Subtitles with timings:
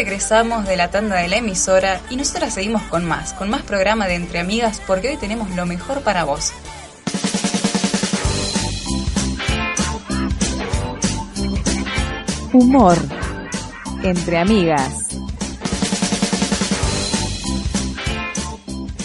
[0.00, 4.06] regresamos de la tanda de la emisora y nosotras seguimos con más, con más programa
[4.06, 6.54] de Entre Amigas porque hoy tenemos lo mejor para vos.
[12.54, 12.96] Humor
[14.02, 15.18] entre amigas.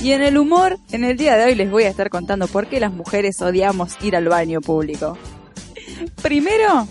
[0.02, 2.68] Y en el humor, en el día de hoy les voy a estar contando por
[2.68, 5.18] qué las mujeres odiamos ir al baño público.
[6.22, 6.88] Primero,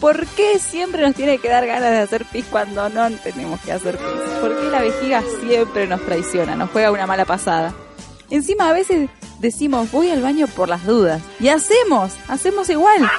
[0.00, 3.72] ¿por qué siempre nos tiene que dar ganas de hacer pis cuando no tenemos que
[3.72, 4.30] hacer pis?
[4.40, 7.74] ¿Por qué la vejiga siempre nos traiciona, nos juega una mala pasada?
[8.30, 11.20] Encima a veces decimos voy al baño por las dudas.
[11.38, 13.10] Y hacemos, hacemos igual.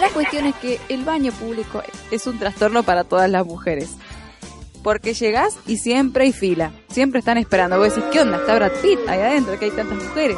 [0.00, 3.90] La cuestión es que el baño público es un trastorno para todas las mujeres.
[4.82, 6.72] Porque llegás y siempre hay fila.
[6.88, 7.78] Siempre están esperando.
[7.78, 8.38] Vos decís, ¿qué onda?
[8.38, 10.36] Está Brad Pitt ahí adentro, que hay tantas mujeres.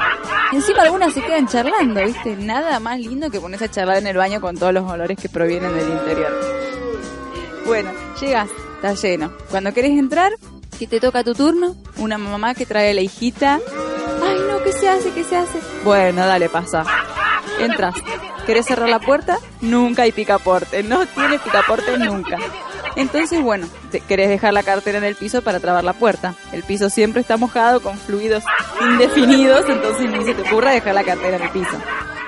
[0.52, 2.36] Encima algunas se quedan charlando, ¿viste?
[2.36, 5.28] Nada más lindo que ponerse a charlar en el baño con todos los olores que
[5.28, 6.32] provienen del interior.
[7.66, 9.32] Bueno, llegas, está lleno.
[9.50, 10.32] Cuando querés entrar,
[10.78, 13.60] que te toca tu turno, una mamá que trae a la hijita.
[14.22, 15.10] Ay, no, ¿qué se hace?
[15.12, 15.58] ¿Qué se hace?
[15.84, 16.84] Bueno, dale, pasa.
[17.58, 17.94] Entras.
[18.46, 19.38] ¿Querés cerrar la puerta?
[19.60, 20.82] Nunca hay picaporte.
[20.82, 22.36] No tiene picaporte nunca.
[22.96, 26.34] Entonces, bueno, te querés dejar la cartera en el piso para trabar la puerta.
[26.52, 28.44] El piso siempre está mojado con fluidos
[28.80, 31.76] indefinidos, entonces ni se te ocurra dejar la cartera en el piso.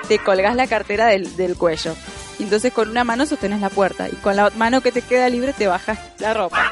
[0.07, 1.95] Te colgás la cartera del, del cuello.
[2.39, 5.53] Entonces con una mano sostenes la puerta y con la mano que te queda libre
[5.53, 6.69] te bajas la ropa.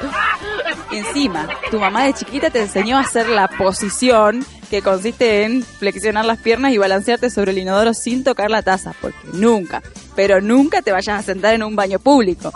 [0.92, 6.24] Encima, tu mamá de chiquita te enseñó a hacer la posición que consiste en flexionar
[6.24, 9.82] las piernas y balancearte sobre el inodoro sin tocar la taza, porque nunca,
[10.14, 12.52] pero nunca te vayas a sentar en un baño público.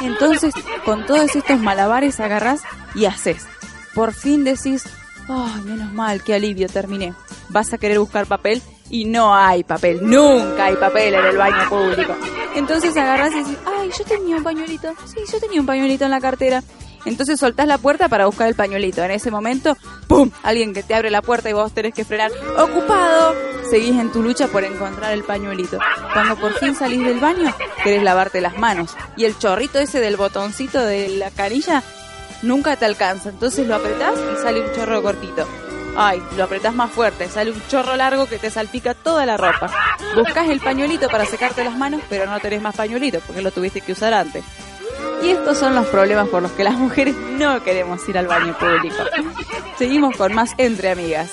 [0.00, 0.54] Entonces,
[0.84, 2.62] con todos estos malabares agarrás
[2.94, 3.46] y haces.
[3.94, 4.84] Por fin decís,
[5.28, 7.14] ay, menos mal, qué alivio, terminé.
[7.48, 11.68] Vas a querer buscar papel y no hay papel, nunca hay papel en el baño
[11.68, 12.16] público.
[12.54, 16.10] Entonces agarrás y decís, ay, yo tenía un pañuelito, sí, yo tenía un pañuelito en
[16.10, 16.62] la cartera.
[17.04, 19.02] Entonces soltás la puerta para buscar el pañuelito.
[19.02, 19.76] En ese momento,
[20.06, 20.30] ¡pum!
[20.42, 22.30] Alguien que te abre la puerta y vos tenés que frenar.
[22.58, 23.34] ¡Ocupado!
[23.70, 25.78] Seguís en tu lucha por encontrar el pañuelito.
[26.12, 28.96] Cuando por fin salís del baño, querés lavarte las manos.
[29.16, 31.82] Y el chorrito ese del botoncito de la canilla
[32.42, 33.30] nunca te alcanza.
[33.30, 35.46] Entonces lo apretás y sale un chorro cortito.
[36.00, 39.68] Ay, lo apretás más fuerte, sale un chorro largo que te salpica toda la ropa.
[40.14, 43.80] Buscas el pañuelito para secarte las manos, pero no tenés más pañuelito porque lo tuviste
[43.80, 44.44] que usar antes.
[45.22, 48.56] Y estos son los problemas por los que las mujeres no queremos ir al baño
[48.58, 48.96] público.
[49.78, 51.30] Seguimos con más entre amigas.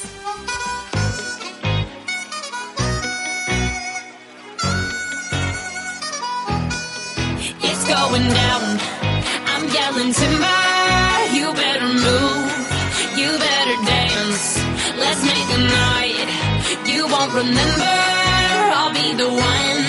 [7.62, 8.80] It's going down.
[9.52, 10.62] I'm yelling timber.
[11.34, 12.52] You better move.
[13.18, 14.60] You better dance.
[14.98, 16.30] Let's make a night.
[16.86, 17.96] You won't remember.
[18.78, 19.82] I'll be the one.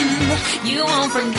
[0.65, 1.36] You won't forget.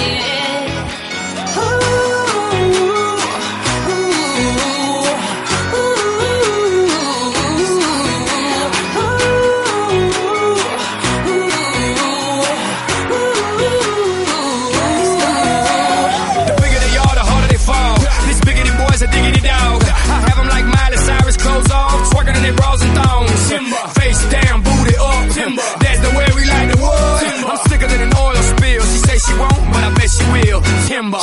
[25.55, 25.79] Up.
[25.79, 27.23] That's the way we like the wood.
[27.47, 28.83] I'm sicker than an oil spill.
[28.83, 30.61] She say she won't, but I bet she will.
[30.87, 31.19] Timber.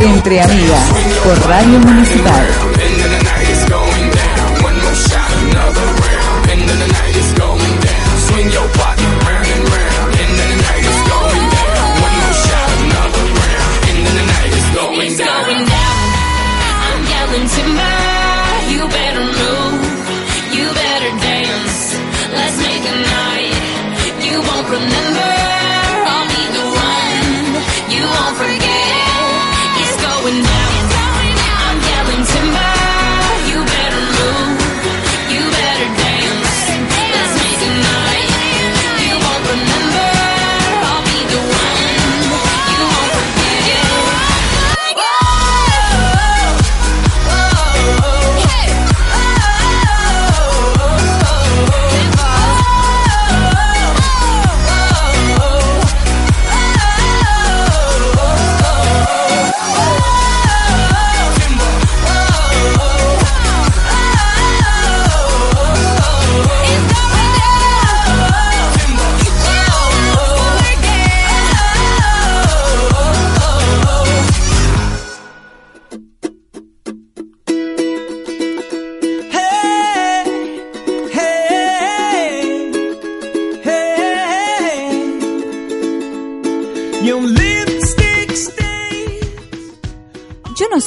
[0.00, 0.92] Entre Amigas
[1.24, 2.77] por Radio Municipal.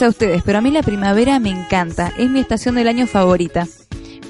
[0.05, 2.11] A ustedes, pero a mí la primavera me encanta.
[2.17, 3.67] Es mi estación del año favorita.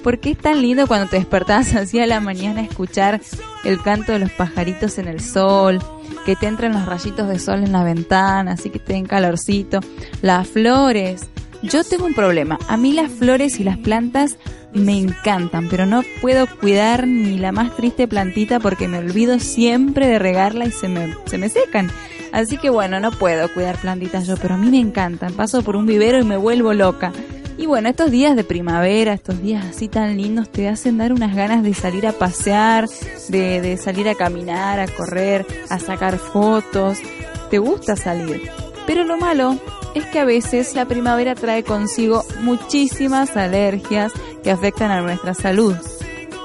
[0.04, 3.22] Porque es tan lindo cuando te despertás así a la mañana a escuchar
[3.64, 5.80] el canto de los pajaritos en el sol,
[6.26, 9.80] que te entran los rayitos de sol en la ventana, así que te den calorcito,
[10.22, 11.30] las flores.
[11.62, 12.58] Yo tengo un problema.
[12.68, 14.38] A mí las flores y las plantas
[14.74, 20.08] me encantan, pero no puedo cuidar ni la más triste plantita porque me olvido siempre
[20.08, 21.92] de regarla y se me, se me secan.
[22.31, 25.33] Así que bueno, no puedo cuidar plantitas yo, pero a mí me encantan.
[25.33, 27.12] Paso por un vivero y me vuelvo loca.
[27.57, 31.36] Y bueno, estos días de primavera, estos días así tan lindos, te hacen dar unas
[31.36, 32.88] ganas de salir a pasear,
[33.28, 36.98] de, de salir a caminar, a correr, a sacar fotos.
[37.50, 38.50] Te gusta salir.
[38.88, 39.60] Pero lo malo
[39.94, 44.13] es que a veces la primavera trae consigo muchísimas alergias
[44.44, 45.75] que afectan a nuestra salud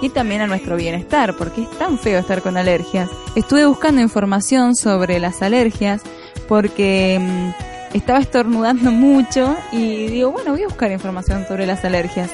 [0.00, 3.10] y también a nuestro bienestar, porque es tan feo estar con alergias.
[3.34, 6.02] Estuve buscando información sobre las alergias
[6.48, 12.30] porque mm, estaba estornudando mucho y digo, bueno, voy a buscar información sobre las alergias.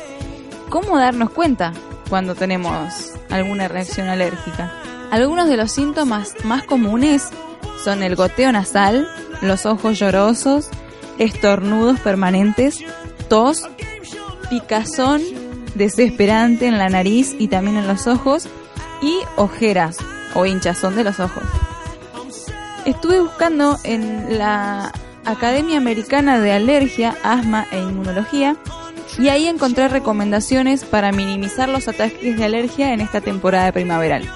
[0.69, 1.73] ¿Cómo darnos cuenta
[2.09, 4.73] cuando tenemos alguna reacción alérgica?
[5.11, 7.29] Algunos de los síntomas más comunes
[7.85, 9.06] son el goteo nasal,
[9.43, 10.70] los ojos llorosos,
[11.19, 12.79] estornudos permanentes,
[13.29, 13.69] tos,
[14.49, 15.20] picazón
[15.74, 18.48] desesperante en la nariz y también en los ojos
[19.00, 19.96] y ojeras
[20.34, 21.44] o hinchazón de los ojos.
[22.84, 24.92] Estuve buscando en la
[25.24, 28.56] Academia Americana de Alergia, Asma e Inmunología
[29.19, 34.28] y ahí encontré recomendaciones para minimizar los ataques de alergia en esta temporada primaveral.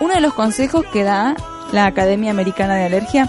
[0.00, 1.36] Uno de los consejos que da
[1.72, 3.28] la Academia Americana de Alergia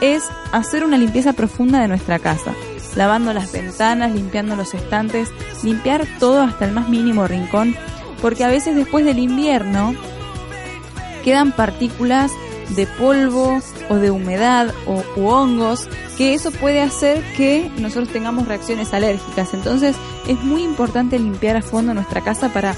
[0.00, 2.52] es hacer una limpieza profunda de nuestra casa,
[2.96, 5.30] lavando las ventanas, limpiando los estantes,
[5.62, 7.76] limpiar todo hasta el más mínimo rincón,
[8.20, 9.94] porque a veces después del invierno
[11.22, 12.32] quedan partículas
[12.70, 18.48] de polvo o de humedad o u hongos, que eso puede hacer que nosotros tengamos
[18.48, 19.54] reacciones alérgicas.
[19.54, 19.94] Entonces
[20.26, 22.74] es muy importante limpiar a fondo nuestra casa para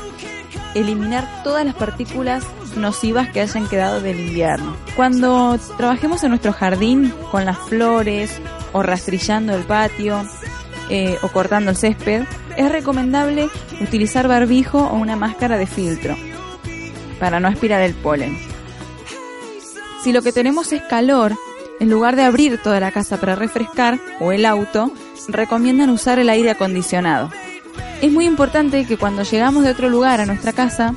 [0.74, 2.44] eliminar todas las partículas
[2.76, 4.76] nocivas que hayan quedado del invierno.
[4.96, 8.40] Cuando trabajemos en nuestro jardín con las flores
[8.72, 10.24] o rastrillando el patio
[10.90, 12.24] eh, o cortando el césped,
[12.56, 13.48] es recomendable
[13.80, 16.16] utilizar barbijo o una máscara de filtro
[17.20, 18.38] para no aspirar el polen.
[20.02, 21.36] Si lo que tenemos es calor,
[21.80, 24.90] en lugar de abrir toda la casa para refrescar o el auto,
[25.28, 27.30] recomiendan usar el aire acondicionado.
[28.00, 30.94] Es muy importante que cuando llegamos de otro lugar a nuestra casa,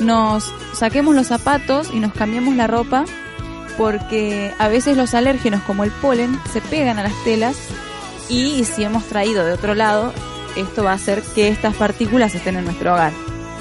[0.00, 3.04] nos saquemos los zapatos y nos cambiemos la ropa
[3.76, 7.56] porque a veces los alérgenos como el polen se pegan a las telas
[8.28, 10.12] y si hemos traído de otro lado,
[10.56, 13.12] esto va a hacer que estas partículas estén en nuestro hogar.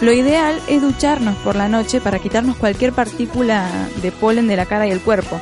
[0.01, 3.69] Lo ideal es ducharnos por la noche para quitarnos cualquier partícula
[4.01, 5.39] de polen de la cara y el cuerpo.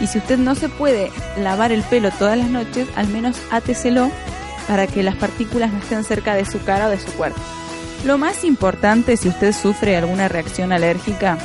[0.00, 4.10] Y si usted no se puede lavar el pelo todas las noches, al menos áteselo
[4.68, 7.40] para que las partículas no estén cerca de su cara o de su cuerpo.
[8.04, 11.38] Lo más importante si usted sufre alguna reacción alérgica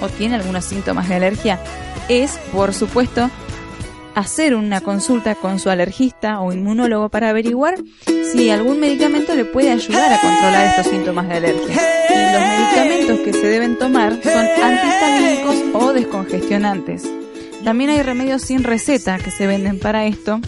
[0.00, 1.58] o tiene algunos síntomas de alergia
[2.08, 3.30] es, por supuesto,
[4.14, 7.76] hacer una consulta con su alergista o inmunólogo para averiguar
[8.32, 11.76] si algún medicamento le puede ayudar a controlar estos síntomas de alergia.
[12.10, 17.10] Y los medicamentos que se deben tomar son antihistamínicos o descongestionantes.
[17.64, 20.40] También hay remedios sin receta que se venden para esto,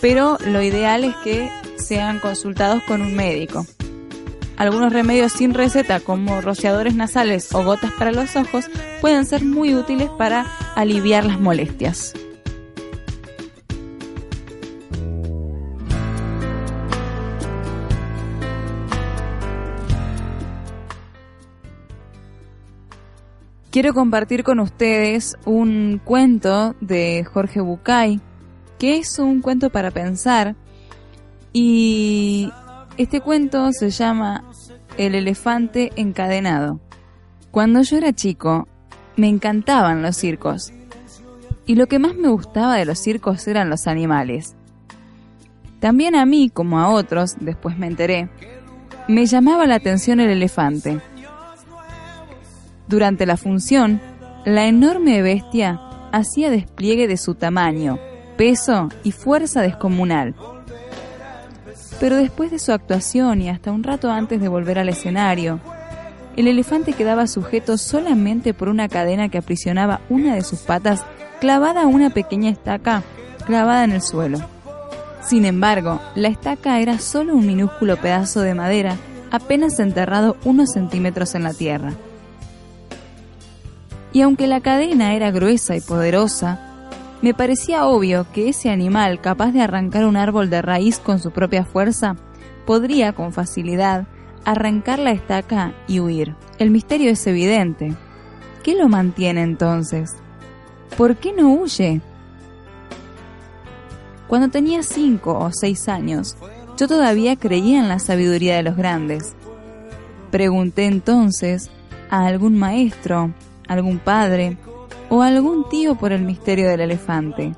[0.00, 3.66] pero lo ideal es que sean consultados con un médico.
[4.56, 8.66] Algunos remedios sin receta como rociadores nasales o gotas para los ojos
[9.02, 12.14] pueden ser muy útiles para aliviar las molestias.
[23.70, 28.22] Quiero compartir con ustedes un cuento de Jorge Bucay,
[28.78, 30.56] que es un cuento para pensar
[31.52, 32.50] y
[32.96, 34.44] este cuento se llama
[34.96, 36.80] El elefante encadenado.
[37.50, 38.68] Cuando yo era chico,
[39.16, 40.72] me encantaban los circos.
[41.66, 44.56] Y lo que más me gustaba de los circos eran los animales.
[45.80, 48.30] También a mí, como a otros, después me enteré,
[49.08, 51.00] me llamaba la atención el elefante.
[52.88, 54.00] Durante la función,
[54.44, 55.80] la enorme bestia
[56.12, 57.98] hacía despliegue de su tamaño,
[58.36, 60.34] peso y fuerza descomunal.
[62.00, 65.60] Pero después de su actuación y hasta un rato antes de volver al escenario,
[66.36, 71.02] el elefante quedaba sujeto solamente por una cadena que aprisionaba una de sus patas
[71.40, 73.02] clavada a una pequeña estaca
[73.46, 74.38] clavada en el suelo.
[75.22, 78.96] Sin embargo, la estaca era solo un minúsculo pedazo de madera
[79.30, 81.94] apenas enterrado unos centímetros en la tierra.
[84.12, 86.75] Y aunque la cadena era gruesa y poderosa,
[87.22, 91.30] me parecía obvio que ese animal capaz de arrancar un árbol de raíz con su
[91.30, 92.16] propia fuerza
[92.66, 94.06] podría con facilidad
[94.44, 96.36] arrancar la estaca y huir.
[96.58, 97.94] El misterio es evidente.
[98.62, 100.16] ¿Qué lo mantiene entonces?
[100.96, 102.00] ¿Por qué no huye?
[104.28, 106.36] Cuando tenía cinco o seis años,
[106.76, 109.34] yo todavía creía en la sabiduría de los grandes.
[110.30, 111.70] Pregunté entonces
[112.10, 113.32] a algún maestro,
[113.68, 114.58] algún padre
[115.08, 117.54] o algún tío por el misterio del elefante.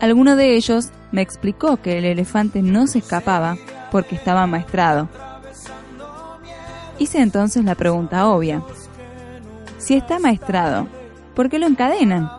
[0.00, 3.56] Alguno de ellos me explicó que el elefante no se escapaba
[3.90, 5.08] porque estaba maestrado.
[6.98, 8.62] Hice entonces la pregunta obvia.
[9.78, 10.86] Si está maestrado,
[11.34, 12.30] ¿por qué lo encadenan?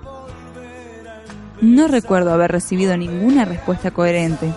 [1.62, 4.54] No recuerdo haber recibido ninguna respuesta coherente.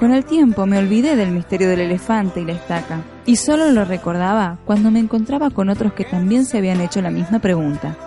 [0.00, 3.84] Con el tiempo me olvidé del misterio del elefante y la estaca, y solo lo
[3.84, 7.98] recordaba cuando me encontraba con otros que también se habían hecho la misma pregunta.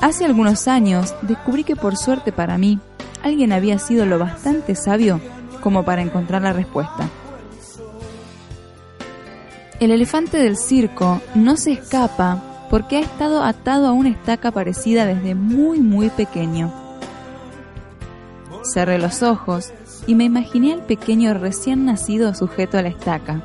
[0.00, 2.80] Hace algunos años descubrí que por suerte para mí,
[3.22, 5.20] alguien había sido lo bastante sabio
[5.60, 7.08] como para encontrar la respuesta.
[9.78, 15.06] El elefante del circo no se escapa porque ha estado atado a una estaca parecida
[15.06, 16.72] desde muy muy pequeño.
[18.64, 19.72] Cerré los ojos
[20.06, 23.42] y me imaginé al pequeño recién nacido sujeto a la estaca.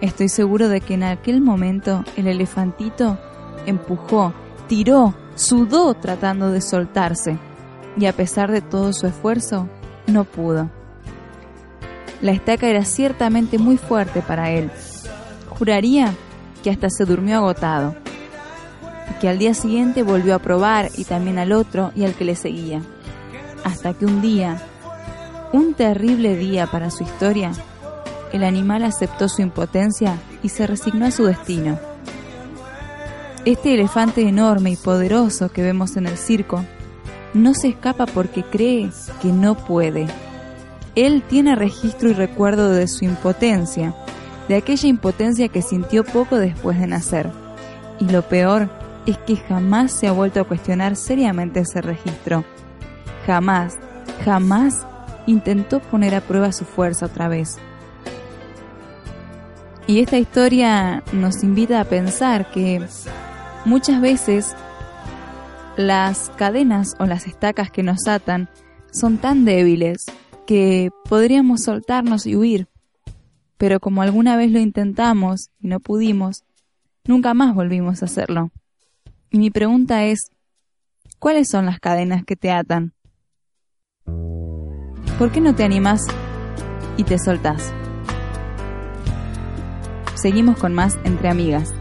[0.00, 3.18] Estoy seguro de que en aquel momento el elefantito
[3.66, 4.32] empujó,
[4.68, 7.38] tiró, sudó tratando de soltarse
[7.96, 9.68] y a pesar de todo su esfuerzo,
[10.06, 10.70] no pudo.
[12.20, 14.70] La estaca era ciertamente muy fuerte para él.
[15.50, 16.14] Juraría
[16.62, 17.94] que hasta se durmió agotado
[19.10, 22.24] y que al día siguiente volvió a probar y también al otro y al que
[22.24, 22.80] le seguía.
[23.64, 24.60] Hasta que un día,
[25.52, 27.52] un terrible día para su historia,
[28.32, 31.78] el animal aceptó su impotencia y se resignó a su destino.
[33.44, 36.64] Este elefante enorme y poderoso que vemos en el circo
[37.34, 38.90] no se escapa porque cree
[39.20, 40.06] que no puede.
[40.94, 43.94] Él tiene registro y recuerdo de su impotencia,
[44.48, 47.30] de aquella impotencia que sintió poco después de nacer.
[47.98, 48.68] Y lo peor
[49.06, 52.44] es que jamás se ha vuelto a cuestionar seriamente ese registro.
[53.26, 53.76] Jamás,
[54.24, 54.86] jamás
[55.26, 57.58] intentó poner a prueba su fuerza otra vez.
[59.86, 62.86] Y esta historia nos invita a pensar que
[63.64, 64.54] muchas veces
[65.76, 68.48] las cadenas o las estacas que nos atan
[68.92, 70.06] son tan débiles
[70.46, 72.68] que podríamos soltarnos y huir.
[73.56, 76.44] Pero como alguna vez lo intentamos y no pudimos,
[77.04, 78.50] nunca más volvimos a hacerlo.
[79.30, 80.30] Y mi pregunta es,
[81.18, 82.92] ¿cuáles son las cadenas que te atan?
[85.18, 86.00] ¿Por qué no te animas
[86.96, 87.72] y te soltás?
[90.14, 91.74] Seguimos con más entre amigas.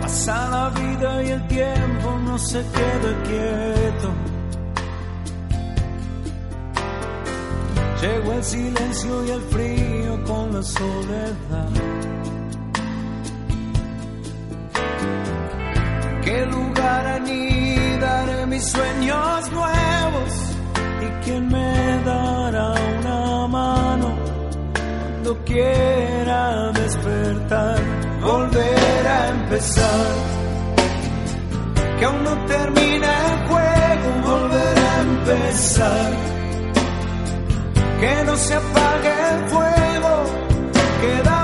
[0.00, 4.12] Pasa la vida y el tiempo no se queda quieto.
[8.02, 12.19] Llegó el silencio y el frío con la soledad.
[18.60, 20.32] ¿Qué lugar anidaré mis sueños nuevos?
[21.00, 24.14] ¿Y quien me dará una mano
[25.22, 27.78] cuando quiera despertar,
[28.22, 30.06] volver a empezar.
[31.98, 36.12] Que aún no termina el juego, volver a empezar.
[38.00, 40.24] Que no se apague el fuego,
[41.00, 41.39] queda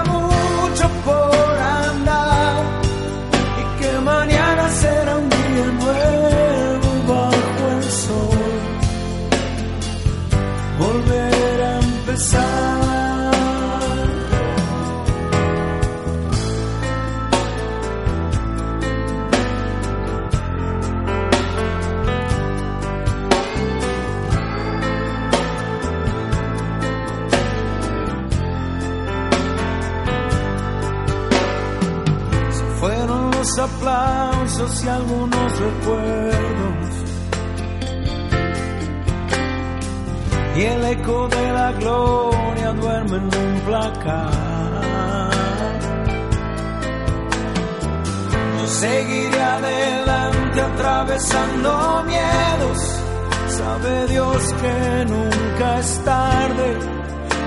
[54.17, 56.69] Dios que nunca es tarde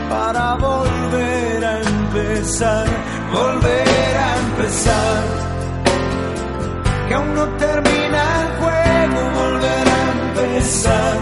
[0.07, 2.85] para volver a empezar,
[3.33, 5.23] volver a empezar.
[7.07, 11.17] Que aún no termina el juego, volver a empezar.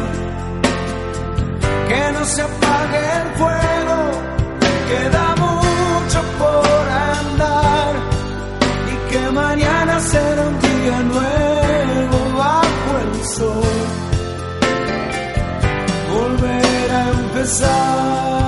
[1.87, 3.76] Que no se apague el fuego,
[17.47, 18.46] a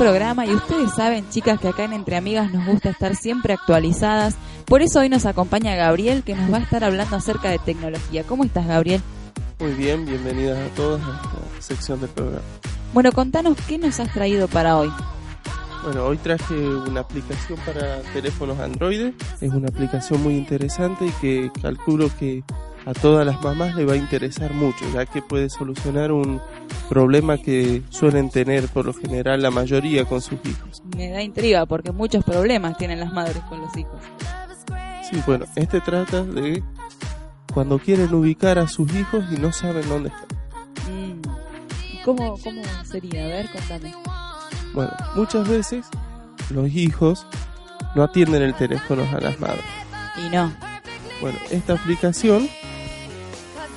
[0.00, 4.34] programa y ustedes saben, chicas, que acá en Entre Amigas nos gusta estar siempre actualizadas.
[4.64, 8.24] Por eso hoy nos acompaña Gabriel, que nos va a estar hablando acerca de tecnología.
[8.24, 9.02] ¿Cómo estás, Gabriel?
[9.58, 12.40] Muy bien, bienvenidas a todos a esta sección del programa.
[12.94, 14.90] Bueno, contanos qué nos has traído para hoy.
[15.84, 19.12] Bueno, hoy traje una aplicación para teléfonos Android.
[19.42, 22.42] Es una aplicación muy interesante y que calculo que
[22.86, 26.40] a todas las mamás le va a interesar mucho, ya que puede solucionar un
[26.88, 30.82] problema que suelen tener por lo general la mayoría con sus hijos.
[30.96, 34.00] Me da intriga porque muchos problemas tienen las madres con los hijos.
[35.10, 36.62] Sí, bueno, este trata de
[37.52, 40.28] cuando quieren ubicar a sus hijos y no saben dónde están.
[40.90, 41.22] Mm.
[42.04, 43.24] ¿Cómo, ¿Cómo sería?
[43.24, 43.92] A ver, contame.
[44.72, 45.86] Bueno, muchas veces
[46.50, 47.26] los hijos
[47.94, 49.64] no atienden el teléfono a las madres.
[50.24, 50.52] Y no.
[51.20, 52.48] Bueno, esta aplicación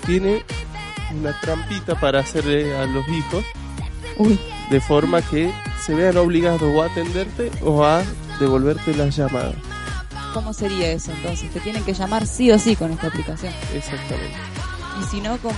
[0.05, 0.43] tiene
[1.17, 3.45] una trampita para hacerle a los hijos
[4.17, 4.39] Uy,
[4.69, 5.51] de forma que
[5.83, 8.03] se vean obligados o a atenderte o a
[8.39, 9.55] devolverte las llamadas.
[10.33, 11.51] ¿cómo sería eso entonces?
[11.51, 13.53] Te tienen que llamar sí o sí con esta aplicación.
[13.73, 14.35] Exactamente.
[15.01, 15.55] Y si no, ¿cómo,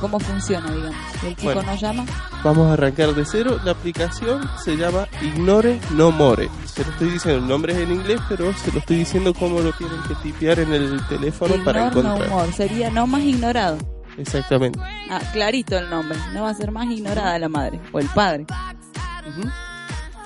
[0.00, 0.96] cómo funciona, digamos?
[1.20, 1.62] Si el chico Bueno.
[1.72, 2.04] no llama,
[2.42, 3.60] Vamos a arrancar de cero.
[3.64, 6.48] La aplicación se llama Ignore No More.
[6.64, 9.60] Se lo estoy diciendo, el nombre es en inglés, pero se lo estoy diciendo cómo
[9.60, 12.28] lo tienen que tipear en el teléfono para ignore no encontrar.
[12.30, 12.52] more.
[12.52, 13.76] Sería no más ignorado.
[14.16, 14.78] Exactamente.
[15.10, 16.16] Ah, clarito el nombre.
[16.32, 18.46] No va a ser más ignorada la madre o el padre.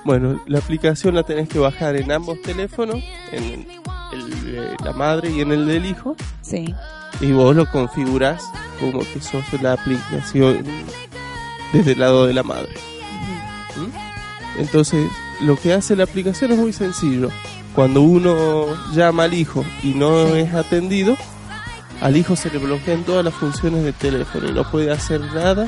[0.05, 2.97] Bueno, la aplicación la tenés que bajar en ambos teléfonos,
[3.33, 3.67] en
[4.13, 6.75] el de la madre y en el del hijo, Sí.
[7.21, 8.43] Y vos lo configurás
[8.81, 10.65] como que sos la aplicación
[11.73, 12.75] desde el lado de la madre.
[13.77, 14.61] ¿Mm?
[14.61, 17.31] Entonces, lo que hace la aplicación es muy sencillo.
[17.75, 21.17] Cuando uno llama al hijo y no es atendido,
[22.01, 25.67] al hijo se le bloquean todas las funciones del teléfono y no puede hacer nada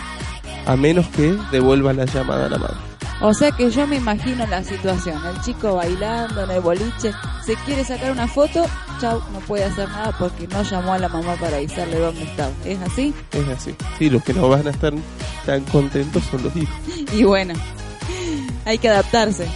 [0.67, 2.86] a menos que devuelva la llamada a la madre.
[3.21, 5.21] O sea que yo me imagino la situación.
[5.27, 7.13] El chico bailando en el boliche,
[7.45, 8.67] se quiere sacar una foto,
[9.01, 12.51] chau, no puede hacer nada porque no llamó a la mamá para avisarle dónde estaba.
[12.65, 13.15] ¿Es así?
[13.33, 13.75] Es así.
[13.99, 14.93] Sí, los que no van a estar
[15.47, 16.75] tan contentos son los hijos.
[17.15, 17.55] Y bueno,
[18.67, 19.47] hay que adaptarse.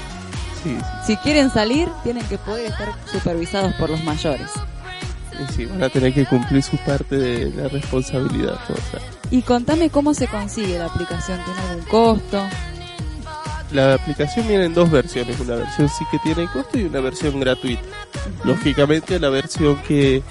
[0.62, 4.48] Sí, Si quieren salir, tienen que poder estar supervisados por los mayores.
[5.38, 8.58] y sí, van a tener que cumplir su parte de la responsabilidad.
[8.68, 9.00] o sea.
[9.30, 11.38] Y contame cómo se consigue la aplicación.
[11.44, 12.42] ¿Tiene algún costo?
[13.72, 17.38] La aplicación viene en dos versiones, una versión sí que tiene costo y una versión
[17.38, 17.82] gratuita.
[18.44, 20.22] Lógicamente la versión que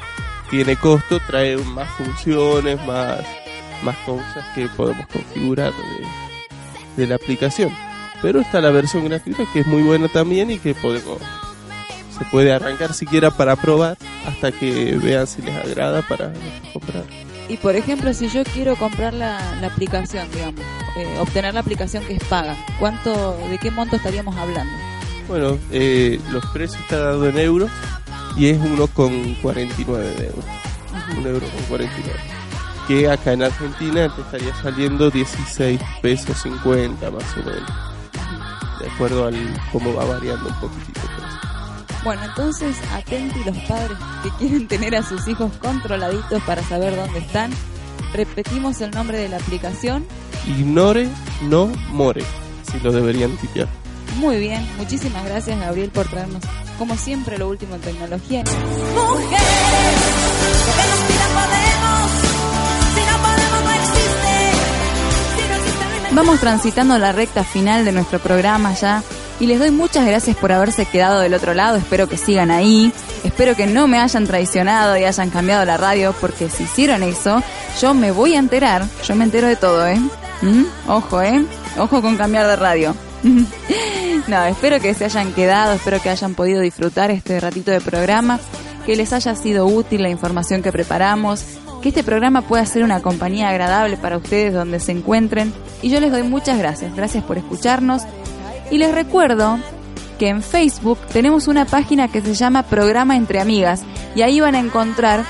[0.49, 3.21] tiene costo trae más funciones, más,
[3.83, 7.71] más cosas que podemos configurar de, de la aplicación.
[8.21, 11.19] Pero está la versión gratuita que es muy buena también y que podemos
[12.19, 13.97] se puede arrancar siquiera para probar
[14.27, 16.33] hasta que vean si les agrada para
[16.73, 17.05] comprar.
[17.49, 20.61] Y por ejemplo, si yo quiero comprar la, la aplicación, digamos,
[20.95, 24.71] eh, obtener la aplicación que es paga, ¿cuánto, de qué monto estaríamos hablando?
[25.27, 27.71] Bueno, eh, los precios están dando en euros
[28.37, 30.45] y es uno con 49 de euros.
[31.17, 32.19] Un euro con 49.
[32.87, 37.71] Que acá en Argentina te estaría saliendo 16 pesos 50 más o menos.
[38.79, 39.35] De acuerdo al
[39.71, 40.99] cómo va variando un poquitito.
[42.03, 47.19] Bueno, entonces atenti los padres que quieren tener a sus hijos controladitos para saber dónde
[47.19, 47.51] están.
[48.13, 50.05] Repetimos el nombre de la aplicación.
[50.47, 51.09] Ignore,
[51.43, 52.23] no more.
[52.71, 53.67] Si lo deberían tipear.
[54.17, 56.41] Muy bien, muchísimas gracias Gabriel por traernos,
[56.77, 58.43] como siempre, lo último en tecnología.
[58.43, 59.39] Mujeres,
[60.65, 62.11] lo que nos pida podemos.
[62.95, 64.33] Si no podemos, no existe.
[65.35, 66.15] Si no existe, no inventamos.
[66.15, 69.03] Vamos transitando la recta final de nuestro programa ya
[69.39, 72.91] y les doy muchas gracias por haberse quedado del otro lado, espero que sigan ahí,
[73.23, 77.41] espero que no me hayan traicionado y hayan cambiado la radio porque si hicieron eso,
[77.81, 79.99] yo me voy a enterar, yo me entero de todo, ¿eh?
[80.41, 80.63] ¿Mm?
[80.87, 81.45] Ojo, ¿eh?
[81.77, 82.95] Ojo con cambiar de radio.
[84.27, 88.39] no, espero que se hayan quedado, espero que hayan podido disfrutar este ratito de programa,
[88.85, 91.43] que les haya sido útil la información que preparamos,
[91.81, 95.53] que este programa pueda ser una compañía agradable para ustedes donde se encuentren.
[95.81, 98.03] Y yo les doy muchas gracias, gracias por escucharnos.
[98.71, 99.59] Y les recuerdo
[100.19, 103.83] que en Facebook tenemos una página que se llama Programa Entre Amigas
[104.15, 105.23] y ahí van a encontrar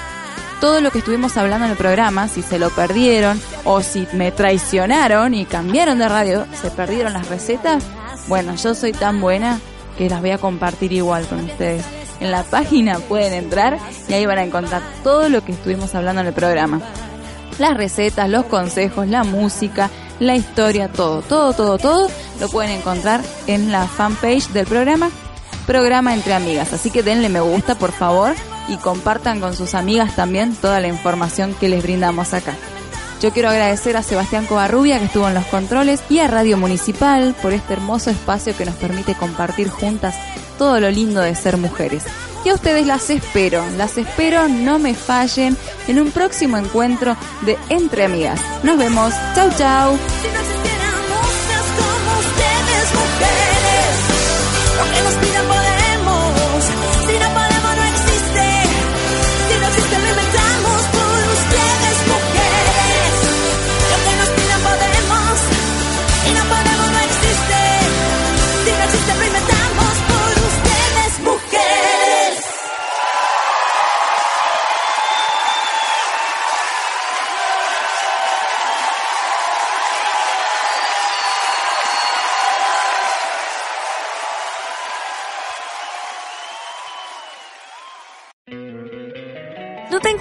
[0.60, 4.32] todo lo que estuvimos hablando en el programa, si se lo perdieron o si me
[4.32, 7.84] traicionaron y cambiaron de radio, se perdieron las recetas.
[8.28, 9.60] Bueno, yo soy tan buena
[9.98, 11.86] que las voy a compartir igual con ustedes.
[12.20, 13.78] En la página pueden entrar
[14.10, 16.82] y ahí van a encontrar todo lo que estuvimos hablando en el programa.
[17.58, 23.22] Las recetas, los consejos, la música, la historia, todo, todo, todo, todo lo pueden encontrar
[23.48, 25.10] en la fanpage del programa,
[25.66, 26.74] Programa Entre Amigas.
[26.74, 28.36] Así que denle me gusta, por favor,
[28.68, 32.56] y compartan con sus amigas también toda la información que les brindamos acá.
[33.22, 37.36] Yo quiero agradecer a Sebastián Covarrubia que estuvo en los controles y a Radio Municipal
[37.42, 40.16] por este hermoso espacio que nos permite compartir juntas
[40.58, 42.06] todo lo lindo de ser mujeres.
[42.46, 47.58] Y a ustedes las espero, las espero, no me fallen en un próximo encuentro de
[47.70, 48.40] Entre Amigas.
[48.64, 49.98] Nos vemos, chau chau.